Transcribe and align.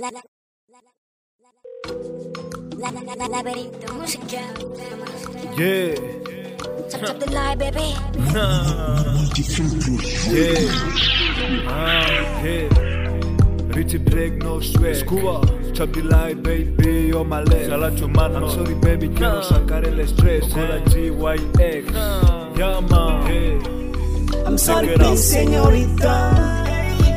Yeah, 0.00 0.08
the 7.18 7.28
lie, 7.30 7.54
baby. 7.54 7.94
yeah, 10.30 10.56
ah, 11.68 12.42
yeah. 12.42 12.68
Richie 13.76 13.98
Drake, 13.98 14.36
no 14.36 14.60
sweat. 14.60 14.96
Scuba, 14.96 15.42
chop 15.74 15.92
the 15.92 16.02
light, 16.02 16.42
baby, 16.42 17.12
on 17.12 17.28
my 17.28 17.42
left. 17.42 17.68
Shout 17.68 17.82
out 17.82 17.98
to 17.98 18.08
man, 18.08 18.36
I'm 18.36 18.48
sorry, 18.48 18.74
baby, 18.76 19.08
quiero 19.10 19.42
sacar 19.42 19.84
el 19.84 20.00
estrés. 20.00 20.48
GYX, 20.48 21.92
yeah, 22.56 22.80
man. 22.80 24.46
I'm 24.46 24.56
sorry, 24.56 24.96
please, 24.96 25.22
señorita. 25.22 26.49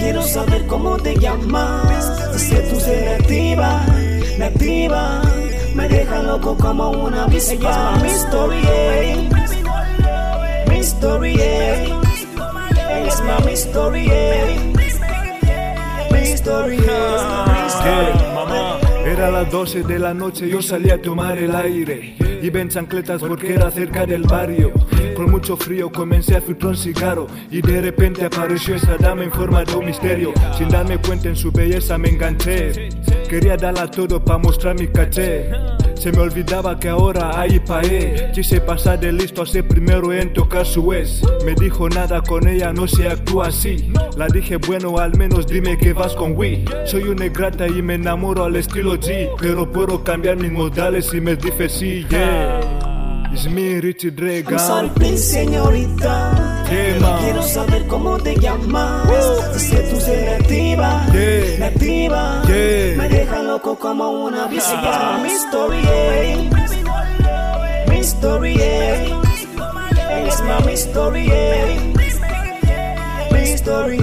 Quiero 0.00 0.22
saber 0.22 0.66
cómo 0.66 0.96
te 0.96 1.14
llamas. 1.16 2.34
Es 2.34 2.44
que 2.50 2.60
tú 2.60 2.80
eres 2.80 3.20
nativa, 3.20 3.82
nativa. 4.38 5.22
Me 5.74 5.88
deja 5.88 6.22
loco 6.22 6.56
como 6.56 6.90
una 6.90 7.24
avispa. 7.24 8.00
Eh. 8.02 9.28
Mystery, 10.68 11.36
eh. 11.38 11.94
Ella 12.90 13.08
es 13.08 13.20
mi 13.20 14.10
eh. 14.10 14.70
Yeah, 17.82 18.14
mamá. 18.34 18.39
Era 19.10 19.28
las 19.28 19.50
12 19.50 19.82
de 19.82 19.98
la 19.98 20.14
noche, 20.14 20.48
yo 20.48 20.62
salí 20.62 20.88
a 20.88 21.02
tomar 21.02 21.36
el 21.36 21.52
aire. 21.52 22.14
Iba 22.42 22.60
en 22.60 22.68
chancletas 22.68 23.20
porque 23.20 23.54
era 23.54 23.68
cerca 23.72 24.06
del 24.06 24.22
barrio. 24.22 24.72
Con 25.16 25.32
mucho 25.32 25.56
frío 25.56 25.90
comencé 25.90 26.36
a 26.36 26.40
filtrar 26.40 26.70
un 26.70 26.76
cigarro. 26.76 27.26
Y 27.50 27.60
de 27.60 27.80
repente 27.80 28.24
apareció 28.24 28.76
esa 28.76 28.96
dama 28.98 29.24
en 29.24 29.32
forma 29.32 29.64
de 29.64 29.74
un 29.74 29.86
misterio. 29.86 30.32
Sin 30.56 30.68
darme 30.68 30.98
cuenta 30.98 31.28
en 31.28 31.34
su 31.34 31.50
belleza 31.50 31.98
me 31.98 32.10
enganché. 32.10 32.88
Quería 33.28 33.56
darla 33.56 33.90
todo 33.90 34.24
para 34.24 34.38
mostrar 34.38 34.78
mi 34.78 34.86
caché. 34.86 35.50
Se 36.00 36.10
me 36.12 36.20
olvidaba 36.20 36.80
que 36.80 36.88
ahora 36.88 37.38
hay 37.38 37.60
paé. 37.60 38.30
Quise 38.32 38.58
pasar 38.62 38.98
de 38.98 39.12
listo 39.12 39.42
a 39.42 39.46
ser 39.46 39.68
primero 39.68 40.14
en 40.14 40.32
tocar 40.32 40.64
su 40.64 40.94
es. 40.94 41.20
Me 41.44 41.54
dijo 41.54 41.90
nada 41.90 42.22
con 42.22 42.48
ella, 42.48 42.72
no 42.72 42.88
se 42.88 43.06
actúa 43.06 43.48
así. 43.48 43.92
La 44.16 44.26
dije, 44.28 44.56
bueno, 44.56 44.96
al 44.96 45.14
menos 45.18 45.46
dime 45.46 45.76
que 45.76 45.92
vas 45.92 46.14
con 46.14 46.34
Wii. 46.34 46.64
Soy 46.86 47.02
una 47.02 47.26
ingrata 47.26 47.68
y 47.68 47.82
me 47.82 47.96
enamoro 47.96 48.44
al 48.44 48.56
estilo 48.56 48.94
G. 48.94 49.28
Pero 49.38 49.70
puedo 49.70 50.02
cambiar 50.02 50.38
mis 50.38 50.50
modales 50.50 51.12
y 51.12 51.20
me 51.20 51.36
dice 51.36 51.68
sí, 51.68 52.06
yeah. 52.08 52.60
It's 53.30 53.46
me, 53.46 53.78
Richie 53.82 54.10
Drake. 54.10 54.50
I'm 54.50 54.58
sorry, 54.58 54.88
please, 54.88 55.22
señorita. 55.22 56.64
Yeah. 56.70 57.18
Quiero 57.20 57.42
saber 57.42 57.86
cómo 57.86 58.18
te 58.18 58.36
llamas. 58.36 59.06
Es 59.54 59.70
que 59.70 59.76
tú 59.82 59.96
eres 60.10 60.48
loco 63.60 63.78
como 63.78 64.10
una 64.24 64.44
avispa. 64.44 65.20
Eh. 65.22 66.48
Eh. 68.56 69.14
Ella 70.10 70.28
es 70.28 70.40
mi 70.42 70.50
eh. 70.50 70.62
Mystery, 70.64 71.28
eh. 71.30 71.94
Mystery, 73.32 73.98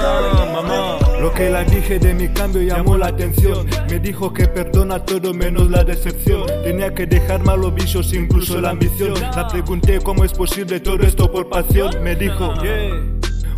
Ah, 0.00 0.46
mamá. 0.52 0.98
Lo 1.20 1.32
que 1.32 1.50
la 1.50 1.64
dije 1.64 1.98
de 1.98 2.14
mi 2.14 2.28
cambio 2.28 2.62
llamó 2.62 2.96
la 2.96 3.08
atención. 3.08 3.66
Me 3.88 3.98
dijo 4.00 4.32
que 4.32 4.48
perdona 4.48 5.04
todo 5.04 5.32
menos 5.32 5.70
la 5.70 5.84
decepción. 5.84 6.44
Tenía 6.64 6.92
que 6.92 7.06
dejar 7.06 7.44
malos 7.44 7.74
vicios, 7.74 8.12
incluso 8.12 8.60
la 8.60 8.70
ambición. 8.70 9.14
La 9.36 9.46
pregunté 9.46 10.00
cómo 10.00 10.24
es 10.24 10.32
posible 10.32 10.80
todo 10.80 11.00
esto 11.02 11.30
por 11.30 11.48
pasión. 11.48 12.02
Me 12.02 12.16
dijo. 12.16 12.54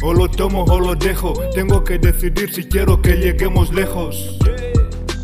O 0.03 0.15
lo 0.15 0.29
tomo 0.29 0.65
o 0.65 0.81
lo 0.81 0.95
dejo. 0.95 1.33
Tengo 1.55 1.85
que 1.85 1.99
decidir 1.99 2.53
si 2.53 2.65
quiero 2.65 3.01
que 3.01 3.17
lleguemos 3.17 3.73
lejos. 3.73 4.39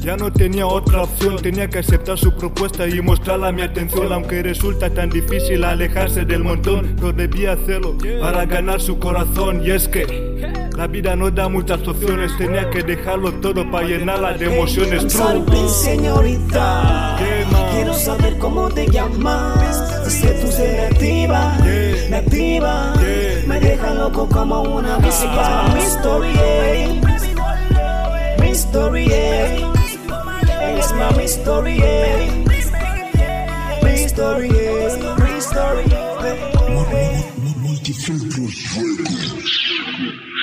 Ya 0.07 0.17
no 0.17 0.33
tenía 0.33 0.69
otra 0.69 1.03
opción, 1.03 1.35
tenía 1.43 1.69
que 1.69 1.81
aceptar 1.81 2.17
su 2.17 2.33
propuesta 2.33 2.87
y 2.87 3.01
mostrarle 3.01 3.51
mi 3.53 3.63
atención, 3.63 4.13
aunque 4.13 4.41
resulta 4.41 4.89
tan 4.89 5.11
difícil 5.11 5.65
alejarse 5.65 6.25
del 6.25 6.45
montón, 6.45 6.95
pero 6.95 7.13
debía 7.13 7.55
hacerlo 7.55 7.97
para 8.21 8.47
ganar 8.47 8.81
su 8.81 9.01
corazón. 9.01 9.67
Y 9.67 9.73
es 9.73 9.89
que 9.89 10.07
la 10.77 10.87
vida 10.87 11.17
no 11.17 11.29
da 11.33 11.49
muchas 11.49 11.81
opciones, 11.89 12.31
tenía 12.39 12.71
que 12.71 12.85
dejarlo 12.85 13.33
todo 13.41 13.69
para 13.69 13.85
llenarla 13.85 14.35
de 14.35 14.47
emociones. 14.47 15.03
I'm 15.03 15.11
sorry, 15.11 15.41
True. 15.41 15.45
please, 15.47 15.75
señorita. 15.75 17.17
Quiero 17.73 17.93
saber 17.95 18.39
cómo 18.39 18.69
te 18.69 18.87
llamas. 18.89 20.07
Es 20.07 20.21
que 20.23 20.29
tú 20.29 20.63
eres 20.63 20.93
nativa, 20.93 21.57
Yeah. 21.65 22.11
nativa. 22.11 22.93
Yeah. 23.01 23.49
Me 23.49 23.59
deja 23.59 23.93
loco 23.95 24.29
como 24.29 24.63
una 24.63 24.95
avispa. 24.95 25.75
Mystery, 25.75 26.33
eh. 26.39 27.01
Mystery, 28.39 29.09
eh. 29.11 29.76
Ella 31.17 31.25
es 31.25 31.39
mi 31.39 31.47
mystery, 31.47 31.79
eh. 31.83 32.45
Mystery, 33.83 34.51
eh. 34.51 35.15
Mystery, 35.19 35.85
eh. 35.91 37.25
Multifiltros 37.63 38.55
Records. 38.77 40.36